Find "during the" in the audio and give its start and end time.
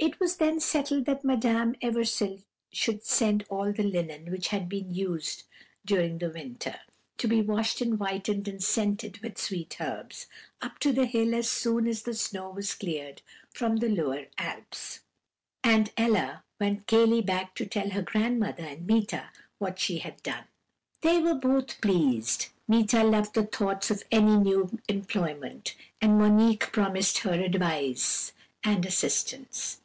5.84-6.30